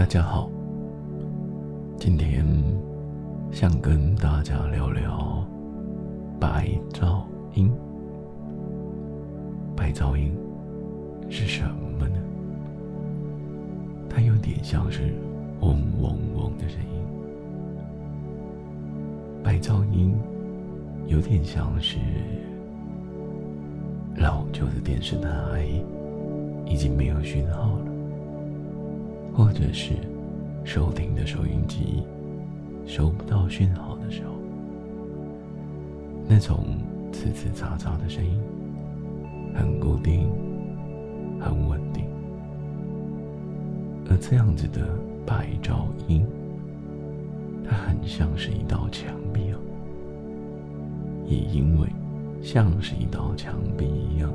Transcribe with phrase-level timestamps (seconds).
[0.00, 0.48] 大家好，
[1.98, 2.42] 今天
[3.52, 5.46] 想跟大家聊聊
[6.40, 7.22] 白噪
[7.52, 7.70] 音。
[9.76, 10.34] 白噪音
[11.28, 11.64] 是什
[11.98, 12.16] 么呢？
[14.08, 15.14] 它有点像是
[15.60, 17.02] 嗡嗡嗡的声音。
[19.44, 20.18] 白噪音
[21.08, 21.98] 有点像是
[24.16, 25.68] 老旧的电视台
[26.64, 27.78] 已经没有讯号。
[29.40, 29.94] 或者是
[30.64, 32.02] 收听的收音机
[32.86, 34.34] 收不到讯号的时候，
[36.28, 36.62] 那种
[37.10, 38.38] 呲呲喳喳的声音
[39.54, 40.30] 很固定、
[41.40, 42.04] 很稳定，
[44.10, 44.86] 而这样子的
[45.24, 46.22] 白噪音，
[47.66, 49.56] 它很像是一道墙壁啊，
[51.26, 51.88] 也因为
[52.42, 54.30] 像是一道墙壁一样，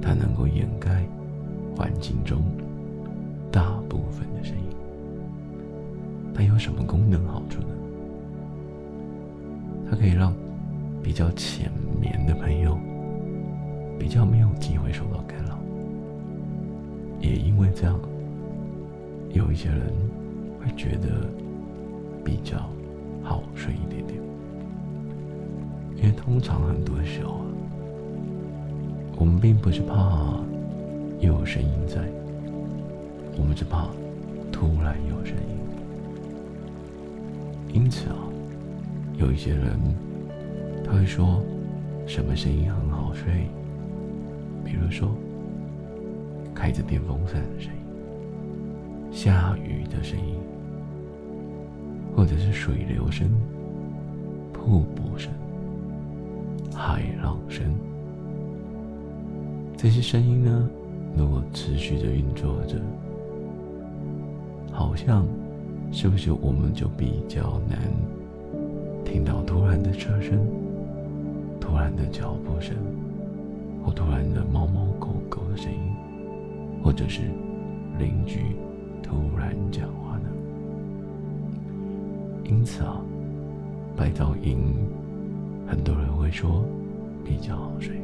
[0.00, 1.04] 它能够掩盖
[1.76, 2.40] 环境中。
[3.50, 4.64] 大部分的声音，
[6.34, 7.68] 它有什么功能好处呢？
[9.90, 10.34] 它可以让
[11.02, 12.78] 比较浅眠的朋友
[13.98, 15.58] 比较没有机会受到干扰，
[17.20, 17.98] 也因为这样，
[19.32, 19.92] 有一些人
[20.60, 21.26] 会觉得
[22.22, 22.58] 比较
[23.22, 24.20] 好睡一点点。
[25.96, 27.46] 因为通常很多时候啊，
[29.16, 30.38] 我们并不是怕
[31.18, 32.06] 有声音在。
[33.38, 33.88] 我们只怕
[34.50, 35.56] 突然有声音，
[37.72, 38.16] 因此啊，
[39.16, 39.78] 有一些人
[40.84, 41.40] 他会说
[42.06, 43.46] 什么声音很好睡，
[44.64, 45.10] 比如说
[46.54, 47.80] 开着电风扇的声音、
[49.12, 50.34] 下雨的声音，
[52.16, 53.30] 或者是水流声、
[54.52, 55.32] 瀑布声、
[56.74, 57.72] 海浪声，
[59.76, 60.68] 这些声音呢，
[61.16, 62.74] 如果持续着运作着。
[64.98, 65.24] 好像，
[65.92, 67.78] 是不是我们就比较难
[69.04, 70.36] 听到突然的车声、
[71.60, 72.74] 突然的脚步声，
[73.84, 75.78] 或突然的猫猫狗狗的声音，
[76.82, 77.22] 或者是
[77.96, 78.40] 邻居
[79.00, 80.28] 突然讲话呢？
[82.44, 83.00] 因此啊，
[83.96, 84.58] 白噪音，
[85.68, 86.64] 很多人会说
[87.24, 87.94] 比较好睡。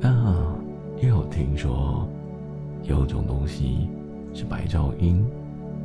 [0.00, 0.56] 那
[1.02, 2.06] 也有听说
[2.84, 3.88] 有种东西。
[4.34, 5.24] 是白噪音，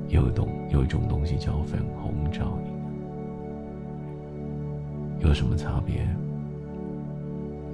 [0.08, 2.74] 有一种有一种东西叫粉红噪音，
[5.20, 6.08] 有什么差别？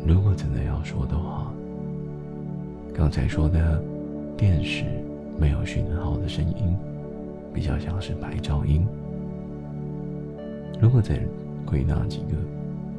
[0.06, 1.52] 如果真的要说的话，
[2.94, 3.82] 刚才说的
[4.36, 4.84] 电视
[5.40, 6.78] 没有讯号的声音，
[7.54, 8.86] 比较像是白噪音。
[10.80, 11.20] 如果再
[11.66, 12.36] 归纳几个，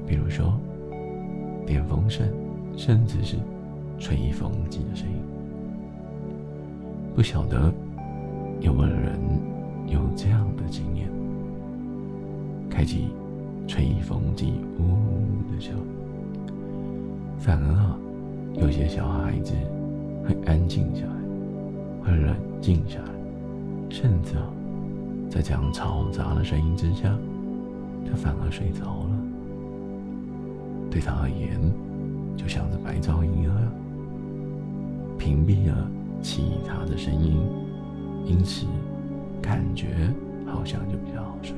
[0.06, 0.58] 比如说
[1.66, 2.26] 电风扇，
[2.74, 3.36] 甚至是
[3.98, 5.35] 吹风机的声音。
[7.16, 7.72] 不晓得
[8.60, 9.18] 有没有人
[9.86, 11.08] 有这样的经验：
[12.68, 13.08] 开启
[13.66, 15.78] 吹风机呜呜的时候，
[17.38, 17.98] 反而啊，
[18.60, 19.54] 有些小孩子
[20.28, 23.10] 会安静下来，会冷静下来，
[23.88, 24.44] 甚至啊，
[25.30, 27.16] 在这样嘈杂的声音之下，
[28.04, 29.10] 他反而睡着了。
[30.90, 31.58] 对他而言，
[32.36, 33.56] 就像是白噪音啊，
[35.16, 35.90] 屏蔽了。
[36.22, 37.38] 其他的声音，
[38.24, 38.66] 因此
[39.40, 40.12] 感觉
[40.46, 41.54] 好像就比较好睡。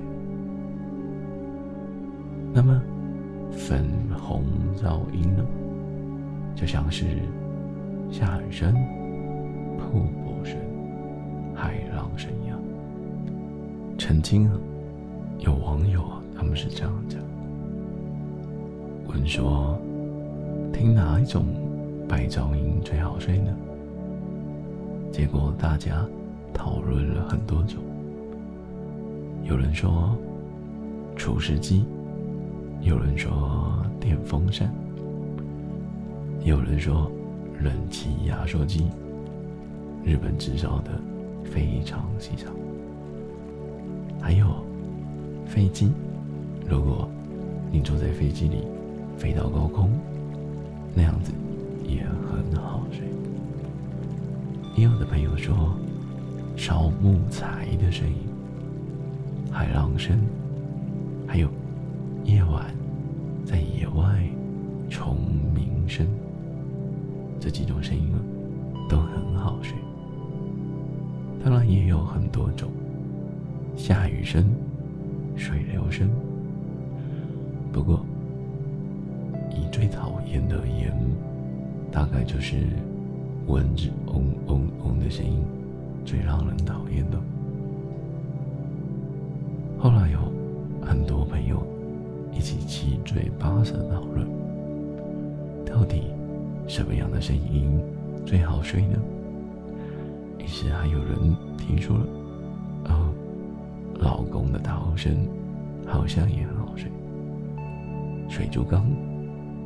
[2.53, 2.81] 那么
[3.51, 3.87] 粉
[4.19, 4.45] 红
[4.77, 5.45] 噪音呢，
[6.55, 7.05] 就像是
[8.11, 8.75] 下雨声、
[9.79, 10.57] 瀑布声、
[11.55, 12.59] 海浪声一样。
[13.99, 14.53] 曾经啊，
[15.39, 17.21] 有网友啊，他们是这样讲：
[19.09, 19.79] 问说，
[20.73, 21.45] 听哪一种
[22.09, 23.55] 白噪音最好睡呢？
[25.19, 26.07] 结果大家
[26.55, 27.83] 讨论了很多种，
[29.43, 30.17] 有人说
[31.17, 31.85] 除湿机，
[32.83, 34.73] 有人说电风扇，
[36.45, 37.11] 有人说
[37.61, 38.87] 冷气压缩机，
[40.05, 40.93] 日本制造的
[41.43, 42.55] 非常细长，
[44.21, 44.47] 还有
[45.45, 45.91] 飞机，
[46.71, 47.09] 如果
[47.73, 48.63] 你坐在飞机里
[49.17, 49.91] 飞到高空，
[50.95, 51.33] 那样子
[51.83, 53.09] 也很好睡。
[54.79, 55.75] 也有的朋友说，
[56.57, 58.15] 烧木材的声音、
[59.51, 60.17] 海浪声，
[61.27, 61.49] 还有
[62.23, 62.73] 夜晚
[63.45, 64.23] 在野外
[64.89, 65.17] 虫
[65.53, 66.07] 鸣声，
[67.41, 68.23] 这几种声音啊，
[68.89, 69.77] 都很好睡。
[71.43, 72.71] 当然也有很多种
[73.77, 74.45] 下雨声、
[75.35, 76.09] 水流声，
[77.73, 78.07] 不过
[79.51, 80.97] 你最讨厌的而言，
[81.91, 82.59] 大概就是。
[83.49, 85.43] 蚊子嗡嗡嗡的声音，
[86.05, 87.19] 最让人讨厌的。
[89.79, 90.19] 后来有
[90.85, 91.63] 很多朋友
[92.31, 94.27] 一起七嘴八舌讨论，
[95.65, 96.03] 到底
[96.67, 97.81] 什么样的声音
[98.27, 98.99] 最好睡呢？
[100.39, 102.07] 于是还有人提出了，
[102.91, 103.09] 哦，
[103.99, 105.17] 老公的大声
[105.87, 106.91] 好像也很好睡，
[108.29, 108.85] 水族缸、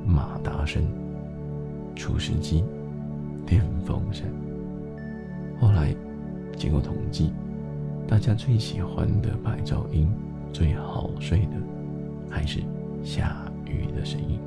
[0.06, 0.84] 马达声、
[1.96, 2.62] 除湿机、
[3.46, 4.26] 电风扇。
[5.60, 5.94] 后来
[6.56, 7.32] 经过统计，
[8.06, 10.08] 大家最喜欢的白噪音、
[10.52, 11.52] 最好睡的，
[12.28, 12.60] 还是
[13.02, 14.38] 下雨的声音。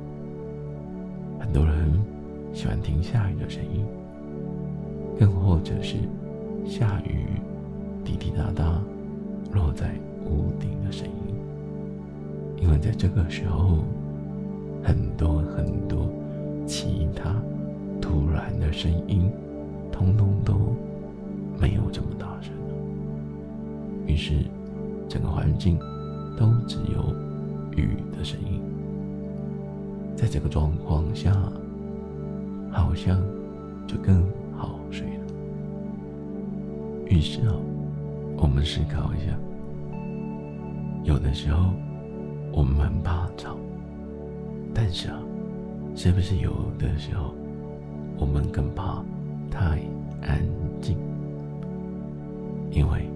[1.38, 1.92] 很多人
[2.52, 3.84] 喜欢听下雨的声音，
[5.18, 5.96] 更或者是
[6.66, 7.26] 下雨
[8.04, 8.80] 滴滴答答
[9.52, 9.94] 落在
[10.24, 11.34] 屋顶的声音，
[12.60, 13.78] 因为在这个时候，
[14.82, 16.10] 很多很多
[16.66, 17.34] 其他
[18.16, 19.30] 突然的声音，
[19.92, 20.54] 通通都。
[21.58, 22.74] 没有这么大声了，
[24.06, 24.34] 于是
[25.08, 25.78] 整个环境
[26.36, 27.14] 都只有
[27.74, 28.60] 雨的声音。
[30.14, 31.32] 在这个状况下，
[32.70, 33.18] 好像
[33.86, 34.22] 就更
[34.54, 35.24] 好睡了。
[37.06, 37.54] 于是啊，
[38.36, 39.34] 我们思考一下，
[41.04, 41.70] 有的时候
[42.52, 43.56] 我们很怕吵，
[44.74, 45.18] 但是啊，
[45.94, 47.34] 是不是有的时候
[48.18, 49.02] 我们更怕
[49.50, 49.80] 太
[50.22, 50.42] 安
[50.80, 50.96] 静？
[52.70, 53.08] 因为，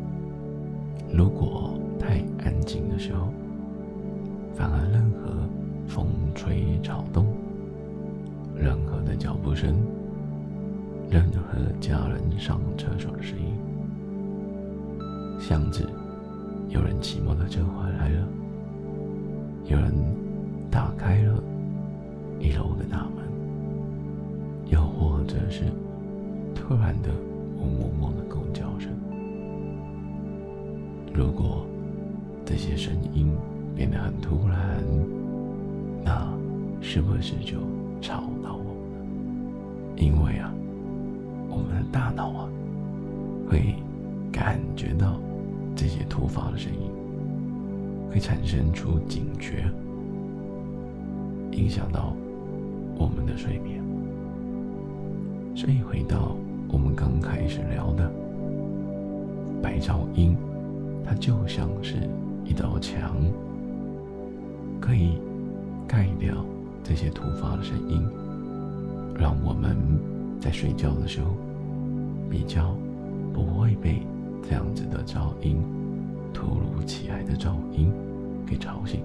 [1.13, 3.29] 如果太安静的时候，
[4.55, 5.49] 反而任何
[5.87, 7.27] 风吹草动、
[8.55, 9.75] 任何的脚步声、
[11.11, 13.47] 任何家人上厕所的声音，
[15.41, 15.85] 像是
[16.69, 18.29] 有人骑摩托车回来了，
[19.67, 19.93] 有人
[20.71, 21.43] 打开了
[22.39, 23.20] 一楼的大门，
[24.71, 25.65] 又或者是
[26.55, 27.11] 突然的
[27.59, 28.91] 嗡嗡嗡的狗叫声。
[31.13, 31.67] 如果
[32.45, 33.31] 这些声音
[33.75, 34.83] 变得很突然，
[36.05, 36.33] 那
[36.81, 37.59] 是不是就
[38.01, 39.97] 吵到我们了？
[39.97, 40.53] 因为啊，
[41.49, 42.49] 我们的大脑啊
[43.49, 43.75] 会
[44.33, 45.21] 感觉到
[45.75, 46.91] 这些突发的声音，
[48.11, 49.65] 会产生出警觉，
[51.53, 52.15] 影响到
[52.97, 53.80] 我们的睡眠。
[55.61, 56.35] 所以回到
[56.73, 58.11] 我们刚开始聊的
[59.63, 60.35] 白噪音。
[61.05, 62.09] 它就像是
[62.47, 63.15] 一道墙，
[64.81, 65.19] 可以
[65.87, 66.35] 盖掉
[66.83, 68.01] 这些突发的声音，
[69.19, 69.77] 让我们
[70.41, 71.33] 在睡觉的时候
[72.31, 72.75] 比较
[73.35, 74.01] 不会被
[74.43, 75.61] 这样子的噪音、
[76.33, 77.93] 突如其来的噪音
[78.47, 79.03] 给吵醒。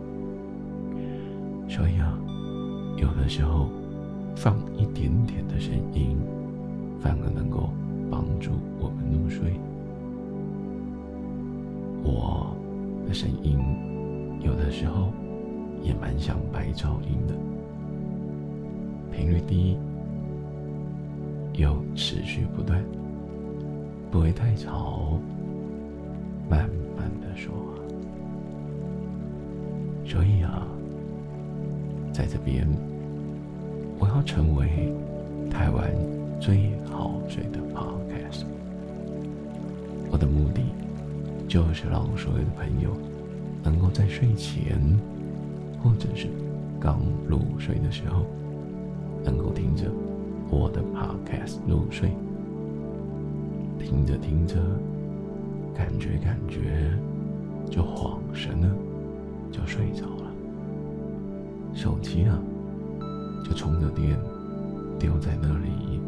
[1.68, 2.18] 所以啊，
[2.96, 3.68] 有的时候
[4.38, 6.16] 放一点点的声音，
[7.00, 7.70] 反而能够
[8.10, 9.54] 帮助我们入睡。
[12.04, 12.56] 我
[13.08, 13.60] 的声音
[14.42, 15.12] 有的时候
[15.82, 17.34] 也蛮像白噪音的，
[19.12, 19.78] 频率低，
[21.54, 22.84] 又持续不断，
[24.12, 25.20] 不会太吵，
[26.50, 27.54] 慢慢的说。
[30.06, 30.68] 所以啊，
[32.12, 32.68] 在这边，
[33.98, 34.94] 我要成为
[35.50, 35.90] 台湾
[36.40, 36.70] 最
[41.48, 42.90] 就是让所有的朋友
[43.64, 44.80] 能够在睡前，
[45.82, 46.28] 或者是
[46.80, 48.26] 刚入睡的时候，
[49.24, 49.86] 能够听着
[50.50, 52.10] 我的 podcast 入睡，
[53.80, 54.56] 听着听着，
[55.74, 56.92] 感觉感觉
[57.70, 58.70] 就恍神了，
[59.52, 60.32] 就睡着了。
[61.74, 62.40] 手机啊，
[63.44, 64.18] 就充着电，
[65.00, 66.00] 丢在那里，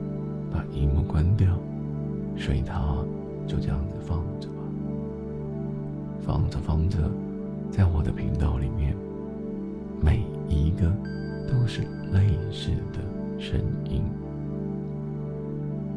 [0.51, 1.57] 把荧幕关掉，
[2.35, 2.97] 水它
[3.45, 4.47] 就这样子放着。
[6.27, 7.09] 放着放着，
[7.71, 8.93] 在我的频道里面，
[10.01, 10.91] 每一个
[11.49, 12.99] 都是类似的
[13.39, 13.57] 声
[13.89, 14.03] 音，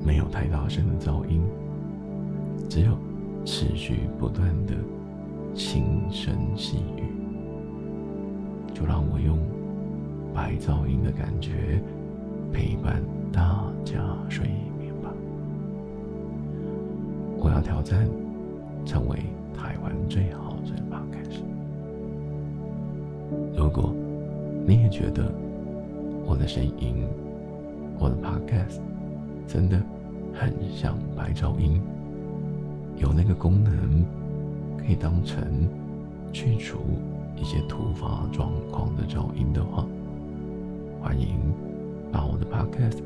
[0.07, 1.43] 没有太大声的噪音，
[2.69, 2.97] 只有
[3.45, 4.75] 持续不断的
[5.53, 7.03] 轻声细语，
[8.73, 9.37] 就让我用
[10.33, 11.83] 白噪音的感觉
[12.53, 14.47] 陪伴大家睡
[14.79, 15.13] 眠吧。
[17.37, 18.09] 我要挑战，
[18.87, 19.19] 成为。
[19.57, 21.41] 台湾最好的 podcast。
[23.57, 23.95] 如果
[24.67, 25.31] 你也觉得
[26.27, 27.05] 我的声音、
[27.99, 28.81] 我的 podcast
[29.47, 29.81] 真的
[30.33, 31.81] 很像白噪音，
[32.97, 34.05] 有那个功能
[34.79, 35.45] 可以当成
[36.33, 36.79] 去除
[37.37, 39.87] 一些突发状况的噪音的话，
[41.01, 41.39] 欢迎
[42.13, 42.99] 把我的 podcast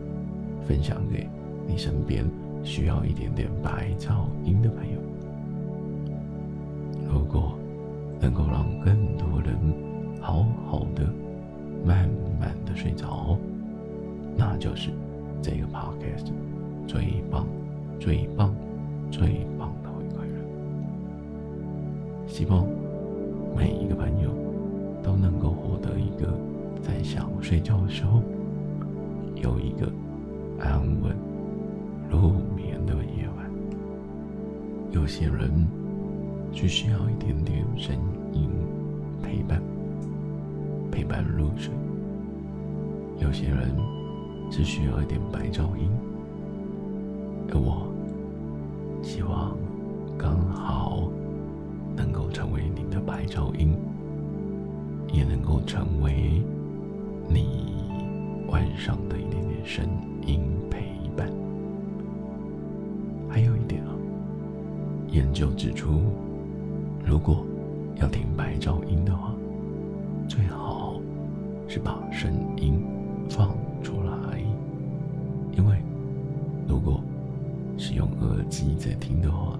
[0.66, 1.28] 分享给
[1.66, 2.24] 你身边
[2.62, 4.98] 需要一点点白噪音的朋友，
[7.04, 7.56] 如果
[8.20, 9.56] 能够让更多人
[10.20, 11.06] 好好的、
[11.84, 12.08] 慢
[12.40, 13.38] 慢的睡着，
[14.36, 14.90] 那就是
[15.42, 16.32] 这个 podcast
[16.86, 17.46] 最棒、
[18.00, 18.54] 最棒、
[19.10, 20.38] 最棒的回馈了。
[22.26, 22.66] 希望
[23.54, 24.30] 每一个朋友
[25.02, 26.32] 都能够获得一个
[26.82, 28.22] 在想睡觉的时候
[29.36, 29.92] 有一个
[30.58, 31.14] 安稳
[32.10, 33.50] 入眠的夜晚。
[34.90, 35.50] 有些人
[36.54, 37.94] 只需要一点点声
[38.32, 38.48] 音
[39.22, 39.60] 陪伴，
[40.90, 41.70] 陪伴入睡；
[43.18, 43.76] 有些人
[44.50, 45.90] 只需要一点白噪音，
[47.50, 47.86] 而我
[49.02, 49.54] 希望
[50.16, 51.10] 刚好
[51.96, 53.76] 能够成为你的白噪音，
[55.12, 56.40] 也能够成为
[57.28, 57.74] 你
[58.48, 59.84] 晚上的一点点声
[60.24, 61.28] 音陪伴。
[63.28, 63.90] 还有一点啊，
[65.08, 66.00] 研究指出，
[67.04, 67.44] 如果
[67.96, 69.32] 要听白噪音的话，
[70.26, 71.00] 最好
[71.68, 72.82] 是把声音
[73.28, 73.50] 放
[73.82, 74.40] 出来，
[75.56, 75.76] 因为
[76.66, 77.00] 如果
[77.76, 79.58] 是用耳机在听的话，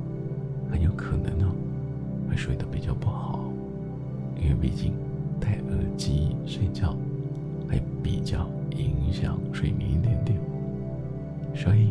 [0.70, 1.52] 很有可能哦
[2.28, 3.40] 会睡得比较不好，
[4.40, 4.92] 因为毕竟
[5.38, 6.96] 戴耳机睡觉
[7.68, 10.38] 会比较影响睡眠一点点，
[11.54, 11.90] 所以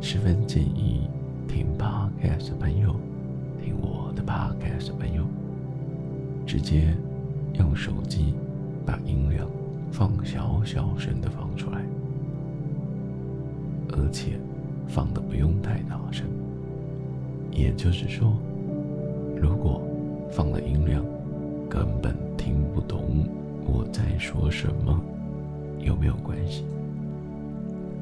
[0.00, 1.08] 十分建议
[1.46, 2.94] 听 podcast 的朋友，
[3.62, 5.22] 听我的 podcast 朋友，
[6.44, 6.92] 直接
[7.54, 8.34] 用手机
[8.84, 9.48] 把音量
[9.92, 11.84] 放小小声的放出来，
[13.92, 14.40] 而且
[14.88, 16.26] 放的不用太大声。
[17.52, 18.32] 也就是说，
[19.40, 19.80] 如果
[20.30, 21.04] 放的音量
[21.68, 23.24] 根本听不懂
[23.64, 25.00] 我在说什么，
[25.78, 26.64] 有没有关系？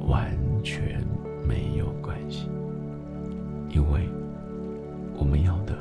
[0.08, 1.04] 完全
[1.46, 2.48] 没有关系，
[3.70, 4.08] 因为
[5.18, 5.74] 我们要的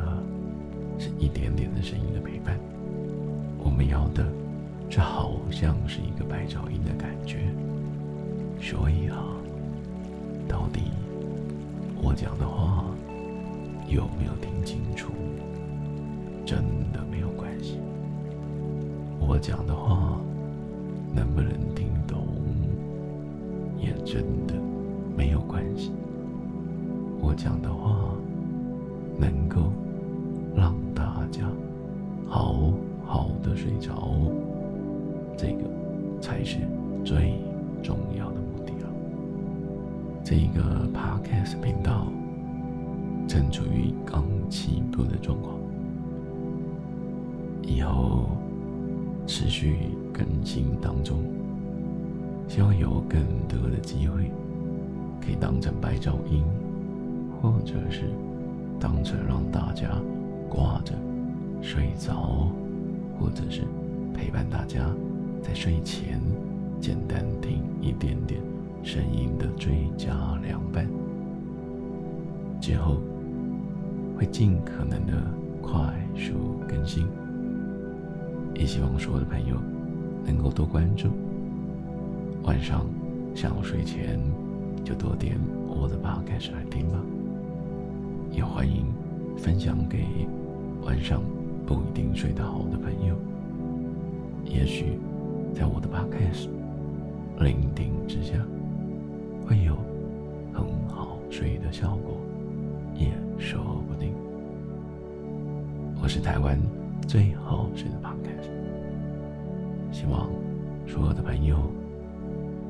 [1.25, 2.55] 一点点的声音的陪伴，
[3.58, 4.24] 我们要的
[4.88, 7.39] 这好像是一个白噪音的感觉。
[8.62, 9.17] 所以啊，
[10.48, 10.82] 到底
[12.00, 12.86] 我讲的话
[13.88, 15.12] 有没有听清楚，
[16.46, 16.63] 真
[16.94, 17.79] 的没有关系。
[19.20, 20.22] 我讲的话
[21.12, 22.27] 能不能听懂，
[23.79, 24.53] 也真的
[25.17, 25.91] 没有关系。
[27.20, 28.13] 我讲的话
[29.17, 29.72] 能够
[33.56, 34.12] 睡着，
[35.38, 35.64] 这个
[36.22, 36.60] 才是
[37.04, 37.34] 最
[37.82, 38.90] 重要的目的了。
[40.24, 42.08] 这个 Podcast 频道
[43.28, 45.56] 正处于刚起步的状况，
[47.62, 48.30] 以后
[49.28, 49.78] 持续
[50.14, 51.18] 更新当中，
[52.48, 54.32] 希望有更多的机会
[55.22, 56.44] 可以当成白噪音，
[57.42, 58.10] 或者是
[58.80, 59.90] 当成让大家
[60.50, 60.94] 挂着
[61.62, 62.48] 睡着，
[63.20, 63.62] 或者是
[64.14, 64.90] 陪伴大家
[65.42, 66.22] 在睡前
[66.80, 68.42] 简单听一点点
[68.84, 70.88] 声音的最佳良伴。
[72.62, 72.98] 之后
[74.18, 75.14] 会尽可能的
[75.62, 75.80] 快
[76.16, 77.08] 速更新，
[78.56, 79.56] 也希望所有的朋友
[80.26, 81.10] 能够多关注。
[82.44, 82.86] 晚上
[83.34, 84.20] 想睡前
[84.84, 87.00] 就多点我的 podcast 来听吧，
[88.32, 88.86] 也欢迎
[89.38, 90.06] 分享给
[90.84, 91.22] 晚上
[91.66, 93.16] 不一定睡得好的朋友。
[94.46, 95.00] 也许
[95.54, 96.48] 在我的 podcast
[97.40, 98.34] 聆听之下，
[99.46, 99.76] 会有
[100.54, 102.18] 很好睡的效果，
[102.94, 104.14] 也说不定。
[106.02, 106.60] 我是台湾
[107.08, 108.50] 最好睡的 podcast，
[109.92, 110.30] 希望
[110.86, 111.58] 所有的朋友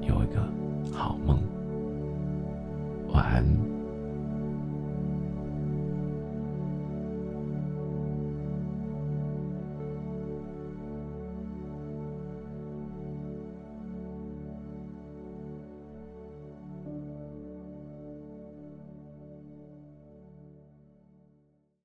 [0.02, 0.42] 有一个
[0.94, 1.38] 好梦，
[3.12, 3.75] 晚安。